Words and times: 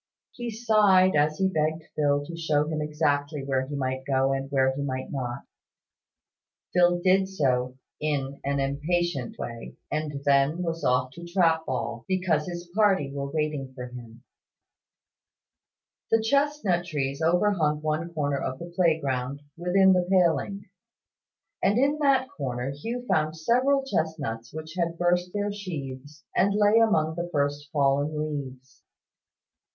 He 0.31 0.49
sighed 0.49 1.15
as 1.15 1.37
he 1.37 1.47
begged 1.47 1.83
Phil 1.95 2.25
to 2.25 2.35
show 2.35 2.67
him 2.67 2.81
exactly 2.81 3.43
where 3.43 3.67
he 3.67 3.75
might 3.75 4.03
go 4.03 4.33
and 4.33 4.49
where 4.49 4.73
he 4.75 4.81
might 4.81 5.11
not 5.11 5.43
Phil 6.73 6.99
did 6.99 7.27
so 7.29 7.77
in 7.99 8.41
an 8.43 8.59
impatient 8.59 9.37
way, 9.37 9.75
and 9.91 10.23
then 10.25 10.63
was 10.63 10.83
off 10.83 11.11
to 11.11 11.23
trap 11.31 11.67
ball, 11.67 12.03
because 12.07 12.47
his 12.47 12.67
party 12.75 13.11
were 13.13 13.29
waiting 13.29 13.75
for 13.75 13.89
him. 13.89 14.23
The 16.09 16.19
chestnut 16.23 16.83
trees 16.85 17.21
overhung 17.21 17.83
one 17.83 18.11
corner 18.11 18.39
of 18.39 18.57
the 18.57 18.73
playground, 18.75 19.43
within 19.55 19.93
the 19.93 20.07
paling: 20.11 20.65
and 21.61 21.77
in 21.77 21.99
that 21.99 22.27
corner 22.27 22.71
Hugh 22.71 23.05
found 23.07 23.37
several 23.37 23.85
chestnuts 23.85 24.51
which 24.51 24.73
had 24.75 24.97
burst 24.97 25.31
their 25.31 25.51
sheaths, 25.53 26.23
and 26.35 26.55
lay 26.55 26.79
among 26.79 27.13
the 27.13 27.29
first 27.31 27.69
fallen 27.71 28.17
leaves. 28.19 28.81